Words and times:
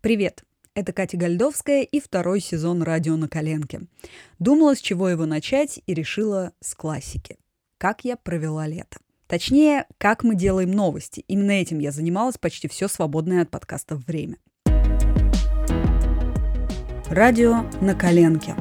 Привет! 0.00 0.44
Это 0.74 0.94
Катя 0.94 1.18
Гальдовская 1.18 1.82
и 1.82 2.00
второй 2.00 2.40
сезон 2.40 2.82
«Радио 2.82 3.16
на 3.16 3.28
коленке». 3.28 3.82
Думала, 4.38 4.74
с 4.74 4.80
чего 4.80 5.10
его 5.10 5.26
начать, 5.26 5.78
и 5.84 5.92
решила 5.92 6.52
с 6.60 6.74
классики. 6.74 7.36
Как 7.76 8.02
я 8.06 8.16
провела 8.16 8.66
лето. 8.66 8.96
Точнее, 9.26 9.84
как 9.98 10.24
мы 10.24 10.36
делаем 10.36 10.70
новости. 10.70 11.22
Именно 11.28 11.50
этим 11.50 11.80
я 11.80 11.92
занималась 11.92 12.38
почти 12.38 12.66
все 12.66 12.88
свободное 12.88 13.42
от 13.42 13.50
подкастов 13.50 14.06
время. 14.06 14.38
Радио 17.10 17.64
на 17.82 17.94
коленке. 17.94 18.54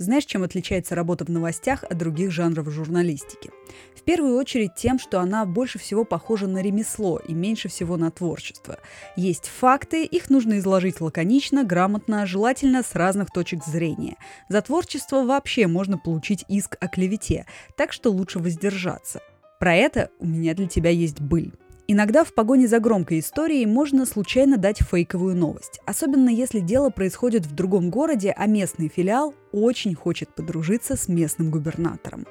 Знаешь, 0.00 0.24
чем 0.24 0.42
отличается 0.44 0.94
работа 0.94 1.26
в 1.26 1.28
новостях 1.28 1.84
от 1.84 1.98
других 1.98 2.30
жанров 2.30 2.70
журналистики? 2.70 3.50
В 3.94 4.00
первую 4.00 4.38
очередь 4.38 4.74
тем, 4.74 4.98
что 4.98 5.20
она 5.20 5.44
больше 5.44 5.78
всего 5.78 6.06
похожа 6.06 6.46
на 6.46 6.62
ремесло 6.62 7.18
и 7.18 7.34
меньше 7.34 7.68
всего 7.68 7.98
на 7.98 8.10
творчество. 8.10 8.78
Есть 9.14 9.44
факты, 9.44 10.06
их 10.06 10.30
нужно 10.30 10.58
изложить 10.58 11.02
лаконично, 11.02 11.64
грамотно, 11.64 12.24
желательно 12.24 12.82
с 12.82 12.94
разных 12.94 13.30
точек 13.30 13.62
зрения. 13.62 14.16
За 14.48 14.62
творчество 14.62 15.22
вообще 15.22 15.66
можно 15.66 15.98
получить 15.98 16.46
иск 16.48 16.78
о 16.80 16.88
клевете, 16.88 17.44
так 17.76 17.92
что 17.92 18.10
лучше 18.10 18.38
воздержаться. 18.38 19.20
Про 19.58 19.74
это 19.74 20.08
у 20.18 20.26
меня 20.26 20.54
для 20.54 20.66
тебя 20.66 20.88
есть 20.88 21.20
быль. 21.20 21.52
Иногда 21.92 22.22
в 22.22 22.32
погоне 22.34 22.68
за 22.68 22.78
громкой 22.78 23.18
историей 23.18 23.66
можно 23.66 24.06
случайно 24.06 24.58
дать 24.58 24.80
фейковую 24.80 25.34
новость, 25.34 25.80
особенно 25.86 26.28
если 26.28 26.60
дело 26.60 26.90
происходит 26.90 27.46
в 27.46 27.52
другом 27.56 27.90
городе, 27.90 28.32
а 28.36 28.46
местный 28.46 28.86
филиал 28.86 29.34
очень 29.50 29.96
хочет 29.96 30.32
подружиться 30.32 30.94
с 30.94 31.08
местным 31.08 31.50
губернатором. 31.50 32.28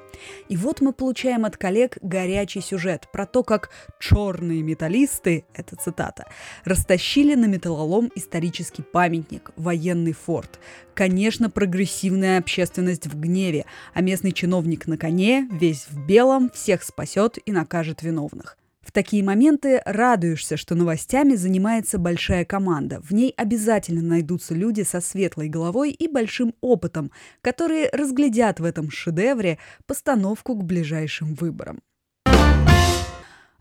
И 0.48 0.56
вот 0.56 0.80
мы 0.80 0.94
получаем 0.94 1.44
от 1.44 1.58
коллег 1.58 1.98
горячий 2.00 2.62
сюжет 2.62 3.06
про 3.12 3.26
то, 3.26 3.42
как 3.42 3.68
черные 3.98 4.62
металлисты, 4.62 5.44
это 5.52 5.76
цитата, 5.76 6.24
растащили 6.64 7.34
на 7.34 7.44
металлолом 7.44 8.10
исторический 8.14 8.80
памятник, 8.80 9.50
военный 9.56 10.14
форт. 10.14 10.58
Конечно, 10.94 11.50
прогрессивная 11.50 12.38
общественность 12.38 13.08
в 13.08 13.20
гневе, 13.20 13.66
а 13.92 14.00
местный 14.00 14.32
чиновник 14.32 14.86
на 14.86 14.96
коне, 14.96 15.46
весь 15.52 15.84
в 15.90 16.06
белом, 16.06 16.50
всех 16.54 16.82
спасет 16.82 17.36
и 17.44 17.52
накажет 17.52 18.02
виновных. 18.02 18.56
Такие 18.92 19.22
моменты 19.22 19.82
радуешься, 19.84 20.56
что 20.56 20.74
новостями 20.74 21.34
занимается 21.34 21.98
большая 21.98 22.44
команда. 22.44 23.00
В 23.02 23.12
ней 23.12 23.32
обязательно 23.36 24.02
найдутся 24.02 24.54
люди 24.54 24.82
со 24.82 25.00
светлой 25.00 25.48
головой 25.48 25.92
и 25.92 26.08
большим 26.08 26.54
опытом, 26.60 27.12
которые 27.40 27.88
разглядят 27.92 28.58
в 28.58 28.64
этом 28.64 28.90
шедевре 28.90 29.58
постановку 29.86 30.54
к 30.54 30.64
ближайшим 30.64 31.34
выборам. 31.34 31.80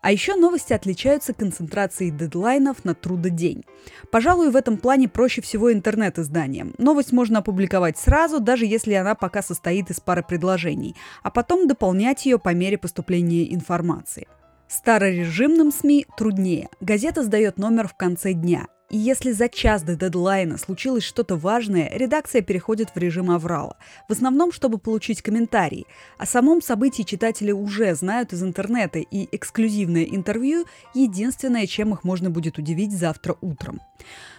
А 0.02 0.13
еще 0.13 0.36
новости 0.36 0.71
отличаются 0.71 1.33
концентрацией 1.33 2.11
дедлайнов 2.11 2.86
на 2.86 2.95
трудодень. 2.95 3.66
Пожалуй, 4.11 4.49
в 4.49 4.55
этом 4.55 4.77
плане 4.77 5.09
проще 5.09 5.41
всего 5.41 5.73
интернет-изданиям. 5.73 6.73
Новость 6.77 7.11
можно 7.11 7.39
опубликовать 7.39 7.97
сразу, 7.97 8.39
даже 8.39 8.66
если 8.66 8.93
она 8.93 9.14
пока 9.14 9.41
состоит 9.41 9.89
из 9.91 9.99
пары 9.99 10.23
предложений, 10.23 10.95
а 11.21 11.30
потом 11.30 11.67
дополнять 11.67 12.25
ее 12.25 12.39
по 12.39 12.53
мере 12.53 12.77
поступления 12.77 13.53
информации. 13.53 14.27
Старорежимным 14.69 15.71
СМИ 15.71 16.05
труднее. 16.15 16.69
Газета 16.79 17.23
сдает 17.23 17.57
номер 17.57 17.87
в 17.87 17.95
конце 17.95 18.33
дня. 18.33 18.67
И 18.91 18.97
если 18.97 19.31
за 19.31 19.49
час 19.49 19.81
до 19.81 19.95
дедлайна 19.95 20.59
случилось 20.59 21.03
что-то 21.03 21.37
важное, 21.37 21.89
редакция 21.91 22.43
переходит 22.43 22.89
в 22.93 22.97
режим 22.97 23.31
аврала. 23.31 23.77
В 24.07 24.11
основном, 24.11 24.51
чтобы 24.51 24.77
получить 24.77 25.23
комментарии. 25.23 25.87
О 26.19 26.27
самом 26.27 26.61
событии 26.61 27.01
читатели 27.01 27.51
уже 27.51 27.95
знают 27.95 28.31
из 28.31 28.43
интернета, 28.43 28.99
и 28.99 29.27
эксклюзивное 29.35 30.03
интервью– 30.03 30.65
единственное, 30.93 31.65
чем 31.65 31.95
их 31.95 32.03
можно 32.03 32.29
будет 32.29 32.59
удивить 32.59 32.91
завтра 32.91 33.37
утром. 33.41 33.81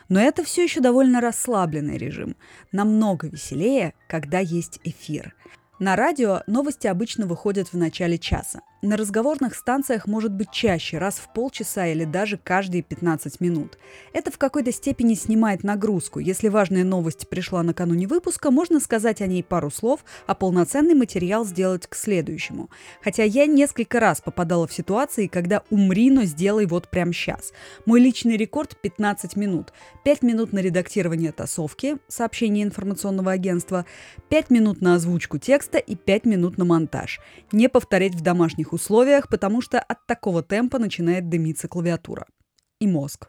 Но 0.08 0.20
это 0.20 0.44
все 0.44 0.62
еще 0.62 0.80
довольно 0.80 1.20
расслабленный 1.20 1.98
режим. 1.98 2.36
Намного 2.70 3.26
веселее, 3.26 3.94
когда 4.08 4.38
есть 4.38 4.78
эфир. 4.84 5.34
На 5.80 5.96
радио 5.96 6.42
новости 6.46 6.86
обычно 6.86 7.26
выходят 7.26 7.72
в 7.72 7.76
начале 7.76 8.16
часа. 8.16 8.60
На 8.82 8.96
разговорных 8.96 9.56
станциях 9.56 10.06
может 10.06 10.32
быть 10.32 10.50
чаще, 10.52 10.96
раз 10.96 11.16
в 11.16 11.30
полчаса 11.34 11.86
или 11.88 12.06
даже 12.06 12.38
каждые 12.38 12.82
15 12.82 13.38
минут. 13.38 13.76
Это 14.14 14.30
в 14.30 14.38
какой-то 14.38 14.72
степени 14.72 15.12
снимает 15.12 15.62
нагрузку. 15.62 16.18
Если 16.18 16.48
важная 16.48 16.82
новость 16.82 17.28
пришла 17.28 17.62
накануне 17.62 18.06
выпуска, 18.06 18.50
можно 18.50 18.80
сказать 18.80 19.20
о 19.20 19.26
ней 19.26 19.44
пару 19.44 19.70
слов, 19.70 20.02
а 20.26 20.34
полноценный 20.34 20.94
материал 20.94 21.44
сделать 21.44 21.86
к 21.86 21.94
следующему. 21.94 22.70
Хотя 23.04 23.22
я 23.22 23.44
несколько 23.44 24.00
раз 24.00 24.22
попадала 24.22 24.66
в 24.66 24.72
ситуации, 24.72 25.26
когда 25.26 25.62
умри, 25.68 26.10
но 26.10 26.22
сделай 26.22 26.64
вот 26.64 26.88
прямо 26.88 27.12
сейчас. 27.12 27.52
Мой 27.84 28.00
личный 28.00 28.38
рекорд 28.38 28.80
15 28.80 29.36
минут. 29.36 29.74
5 30.04 30.22
минут 30.22 30.54
на 30.54 30.60
редактирование 30.60 31.32
тасовки, 31.32 31.98
сообщение 32.08 32.64
информационного 32.64 33.32
агентства, 33.32 33.84
5 34.30 34.48
минут 34.48 34.80
на 34.80 34.94
озвучку 34.94 35.36
текста 35.36 35.76
и 35.76 35.96
5 35.96 36.24
минут 36.24 36.56
на 36.56 36.64
монтаж. 36.64 37.20
Не 37.52 37.68
повторять 37.68 38.14
в 38.14 38.22
домашних 38.22 38.69
таких 38.70 38.72
условиях, 38.72 39.28
потому 39.28 39.62
что 39.62 39.78
от 39.78 40.06
такого 40.06 40.42
темпа 40.42 40.78
начинает 40.78 41.28
дымиться 41.28 41.68
клавиатура. 41.68 42.26
И 42.80 42.86
мозг. 42.86 43.28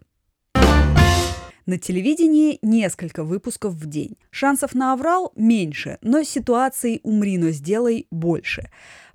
На 1.66 1.78
телевидении 1.78 2.59
несколько 2.62 3.24
выпусков 3.24 3.74
в 3.74 3.85
день. 3.85 4.18
Шансов 4.31 4.74
на 4.74 4.94
аврал 4.94 5.31
меньше, 5.35 5.97
но 6.02 6.24
ситуации 6.24 7.00
«умри, 7.03 7.38
но 7.38 7.52
сделай» 7.52 8.07
больше. 8.12 8.69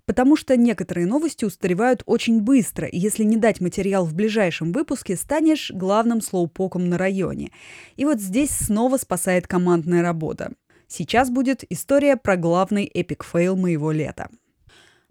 Потому 0.07 0.37
что 0.37 0.57
некоторые 0.57 1.07
новости 1.07 1.45
устаревают 1.45 2.03
очень 2.07 2.41
быстро, 2.41 2.87
и 2.87 2.99
если 2.99 3.25
не 3.25 3.37
дать 3.37 3.61
материал 3.61 4.05
в 4.05 4.15
ближайшем 4.15 4.73
выпуске, 4.73 5.17
станешь 5.17 5.73
главным 5.75 6.21
слоупоком 6.21 6.89
на 6.89 6.97
районе. 6.97 7.51
И 7.97 8.05
вот 8.05 8.21
здесь 8.21 8.51
снова 8.51 8.99
спасает 8.99 9.49
командная 9.49 10.03
работа. 10.03 10.53
Сейчас 10.87 11.31
будет 11.31 11.65
история 11.69 12.17
про 12.17 12.37
главный 12.37 12.85
epic 12.85 13.21
fail 13.21 13.57
моего 13.57 13.91
лета. 13.91 14.29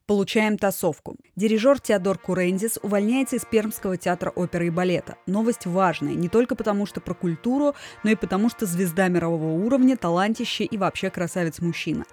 Получаем 0.08 0.60
тасовку. 0.60 1.16
Дирижер 1.36 1.80
Теодор 1.80 2.20
Курендис 2.20 2.78
увольняется 2.84 3.38
из 3.38 3.46
Пермского 3.46 3.98
театра 3.98 4.30
оперы 4.30 4.68
и 4.68 4.70
балета. 4.70 5.18
Новость 5.26 5.66
важная 5.66 6.14
не 6.14 6.30
только 6.30 6.56
потому, 6.56 6.86
что 6.86 7.02
про 7.02 7.16
культуру, 7.16 7.74
но 8.04 8.12
и 8.12 8.16
потому, 8.16 8.50
что 8.50 8.68
звезда 8.68 9.08
мирового 9.08 9.54
уровня, 9.66 9.98
талантище 9.98 10.64
и 10.64 10.78
вообще 10.78 11.10
красавец-мужчина. 11.10 12.06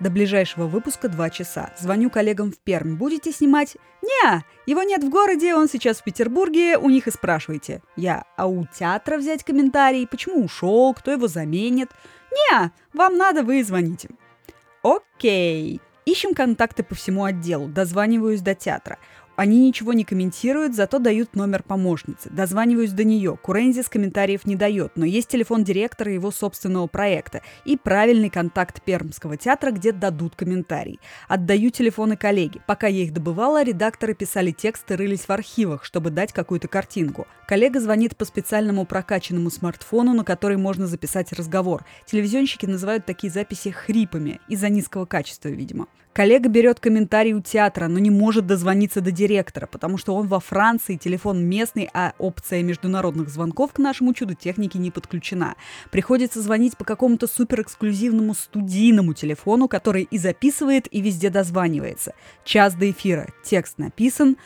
До 0.00 0.10
ближайшего 0.10 0.66
выпуска 0.66 1.08
два 1.08 1.30
часа. 1.30 1.72
Звоню 1.78 2.10
коллегам 2.10 2.50
в 2.50 2.58
Пермь. 2.58 2.96
Будете 2.96 3.30
снимать? 3.30 3.76
Не, 4.02 4.42
его 4.66 4.82
нет 4.82 5.04
в 5.04 5.08
городе, 5.08 5.54
он 5.54 5.68
сейчас 5.68 5.98
в 5.98 6.04
Петербурге, 6.04 6.76
у 6.76 6.90
них 6.90 7.06
и 7.06 7.12
спрашивайте. 7.12 7.80
Я, 7.94 8.24
а 8.36 8.48
у 8.48 8.66
театра 8.66 9.18
взять 9.18 9.44
комментарий? 9.44 10.08
Почему 10.08 10.44
ушел? 10.44 10.92
Кто 10.94 11.12
его 11.12 11.28
заменит? 11.28 11.90
Не, 12.32 12.72
вам 12.92 13.16
надо, 13.16 13.44
вы 13.44 13.62
звоните. 13.62 14.08
Окей. 14.82 15.80
Ищем 16.06 16.34
контакты 16.34 16.84
по 16.84 16.94
всему 16.94 17.24
отделу, 17.24 17.66
дозваниваюсь 17.66 18.40
до 18.40 18.54
театра. 18.54 18.98
Они 19.36 19.66
ничего 19.68 19.92
не 19.92 20.04
комментируют, 20.04 20.74
зато 20.74 20.98
дают 20.98 21.36
номер 21.36 21.62
помощницы. 21.62 22.30
Дозваниваюсь 22.30 22.92
до 22.92 23.04
нее. 23.04 23.38
Курензис 23.40 23.88
комментариев 23.90 24.46
не 24.46 24.56
дает, 24.56 24.92
но 24.96 25.04
есть 25.04 25.28
телефон 25.28 25.62
директора 25.62 26.10
его 26.10 26.30
собственного 26.30 26.86
проекта 26.86 27.42
и 27.66 27.76
правильный 27.76 28.30
контакт 28.30 28.82
Пермского 28.82 29.36
театра, 29.36 29.72
где 29.72 29.92
дадут 29.92 30.36
комментарий. 30.36 30.98
Отдаю 31.28 31.68
телефоны 31.68 32.16
коллеги. 32.16 32.62
Пока 32.66 32.86
я 32.86 33.02
их 33.02 33.12
добывала, 33.12 33.62
редакторы 33.62 34.14
писали 34.14 34.52
тексты, 34.52 34.96
рылись 34.96 35.28
в 35.28 35.30
архивах, 35.30 35.84
чтобы 35.84 36.10
дать 36.10 36.32
какую-то 36.32 36.68
картинку. 36.68 37.26
Коллега 37.46 37.78
звонит 37.78 38.16
по 38.16 38.24
специальному 38.24 38.86
прокачанному 38.86 39.50
смартфону, 39.50 40.14
на 40.14 40.24
который 40.24 40.56
можно 40.56 40.86
записать 40.86 41.32
разговор. 41.34 41.84
Телевизионщики 42.06 42.64
называют 42.64 43.04
такие 43.04 43.30
записи 43.30 43.70
хрипами, 43.70 44.40
из-за 44.48 44.70
низкого 44.70 45.04
качества, 45.04 45.48
видимо. 45.48 45.88
Коллега 46.16 46.48
берет 46.48 46.80
комментарий 46.80 47.34
у 47.34 47.42
театра, 47.42 47.88
но 47.88 47.98
не 47.98 48.08
может 48.08 48.46
дозвониться 48.46 49.02
до 49.02 49.10
директора, 49.10 49.66
потому 49.66 49.98
что 49.98 50.14
он 50.14 50.28
во 50.28 50.40
Франции, 50.40 50.96
телефон 50.96 51.44
местный, 51.44 51.90
а 51.92 52.14
опция 52.16 52.62
международных 52.62 53.28
звонков 53.28 53.74
к 53.74 53.78
нашему 53.78 54.14
чуду 54.14 54.32
техники 54.32 54.78
не 54.78 54.90
подключена. 54.90 55.56
Приходится 55.90 56.40
звонить 56.40 56.78
по 56.78 56.86
какому-то 56.86 57.26
суперэксклюзивному 57.26 58.32
студийному 58.32 59.12
телефону, 59.12 59.68
который 59.68 60.08
и 60.10 60.16
записывает, 60.16 60.88
и 60.90 61.02
везде 61.02 61.28
дозванивается. 61.28 62.14
Час 62.44 62.72
до 62.76 62.90
эфира. 62.90 63.28
Текст 63.44 63.76
написан, 63.76 64.38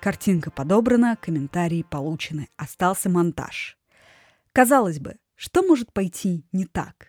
картинка 0.00 0.50
подобрана, 0.50 1.18
комментарии 1.20 1.84
получены. 1.86 2.48
Остался 2.56 3.10
монтаж. 3.10 3.76
Казалось 4.54 4.98
бы, 4.98 5.16
что 5.36 5.62
может 5.62 5.92
пойти 5.92 6.46
не 6.52 6.64
так? 6.64 7.08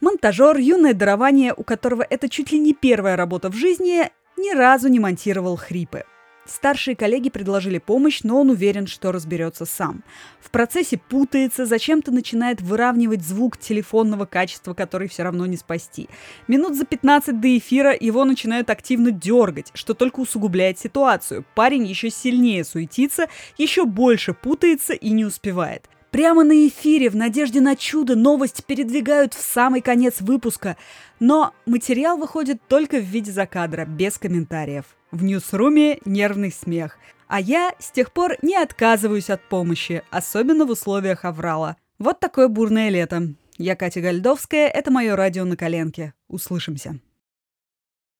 Монтажер, 0.00 0.58
юное 0.58 0.94
дарование, 0.94 1.52
у 1.56 1.64
которого 1.64 2.06
это 2.08 2.28
чуть 2.28 2.52
ли 2.52 2.60
не 2.60 2.72
первая 2.72 3.16
работа 3.16 3.50
в 3.50 3.56
жизни, 3.56 4.08
ни 4.36 4.54
разу 4.54 4.88
не 4.88 5.00
монтировал 5.00 5.56
хрипы. 5.56 6.04
Старшие 6.46 6.96
коллеги 6.96 7.30
предложили 7.30 7.78
помощь, 7.78 8.20
но 8.22 8.40
он 8.40 8.50
уверен, 8.50 8.86
что 8.86 9.10
разберется 9.10 9.66
сам. 9.66 10.04
В 10.40 10.50
процессе 10.50 10.96
путается, 10.96 11.66
зачем-то 11.66 12.12
начинает 12.12 12.62
выравнивать 12.62 13.22
звук 13.22 13.58
телефонного 13.58 14.24
качества, 14.24 14.72
который 14.72 15.08
все 15.08 15.24
равно 15.24 15.46
не 15.46 15.56
спасти. 15.56 16.08
Минут 16.46 16.76
за 16.76 16.86
15 16.86 17.40
до 17.40 17.58
эфира 17.58 17.94
его 17.98 18.24
начинают 18.24 18.70
активно 18.70 19.10
дергать, 19.10 19.72
что 19.74 19.94
только 19.94 20.20
усугубляет 20.20 20.78
ситуацию. 20.78 21.44
Парень 21.54 21.86
еще 21.86 22.08
сильнее 22.08 22.64
суетится, 22.64 23.26
еще 23.58 23.84
больше 23.84 24.32
путается 24.32 24.94
и 24.94 25.10
не 25.10 25.24
успевает. 25.24 25.90
Прямо 26.10 26.42
на 26.42 26.66
эфире 26.68 27.10
в 27.10 27.16
надежде 27.16 27.60
на 27.60 27.76
чудо 27.76 28.16
новость 28.16 28.64
передвигают 28.64 29.34
в 29.34 29.40
самый 29.42 29.82
конец 29.82 30.20
выпуска. 30.20 30.78
Но 31.20 31.52
материал 31.66 32.16
выходит 32.16 32.60
только 32.66 32.96
в 32.96 33.04
виде 33.04 33.30
закадра, 33.30 33.84
без 33.84 34.16
комментариев. 34.16 34.86
В 35.10 35.22
ньюсруме 35.22 35.98
нервный 36.06 36.50
смех. 36.50 36.98
А 37.26 37.40
я 37.40 37.74
с 37.78 37.90
тех 37.90 38.10
пор 38.12 38.36
не 38.40 38.56
отказываюсь 38.56 39.28
от 39.28 39.42
помощи, 39.42 40.02
особенно 40.10 40.64
в 40.64 40.70
условиях 40.70 41.26
аврала. 41.26 41.76
Вот 41.98 42.20
такое 42.20 42.48
бурное 42.48 42.88
лето. 42.88 43.34
Я 43.58 43.76
Катя 43.76 44.00
Гальдовская, 44.00 44.68
это 44.68 44.90
мое 44.90 45.14
радио 45.14 45.44
на 45.44 45.56
коленке. 45.56 46.14
Услышимся. 46.28 47.00